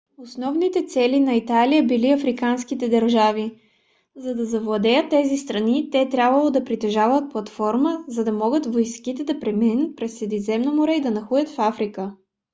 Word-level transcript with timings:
основните 0.17 0.85
цели 0.87 1.19
на 1.19 1.33
италия 1.35 1.83
били 1.83 2.11
африканските 2.11 2.89
държави. 2.89 3.51
за 4.15 4.35
да 4.35 4.45
завладеят 4.45 5.09
тези 5.09 5.37
страни 5.37 5.89
те 5.91 6.09
трябвало 6.09 6.51
да 6.51 6.63
притежават 6.63 7.31
платформа 7.31 8.05
за 8.07 8.23
да 8.23 8.31
могат 8.33 8.65
войските 8.65 9.23
да 9.23 9.39
преминат 9.39 9.95
през 9.95 10.19
средиземно 10.19 10.73
море 10.73 10.93
и 10.95 11.01
да 11.01 11.11
нахлуят 11.11 11.49
в 11.49 11.59
африка 11.59 12.15